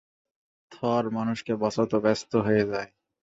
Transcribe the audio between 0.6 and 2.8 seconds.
থর মানুষকে বাঁচাতে ব্যস্ত হয়ে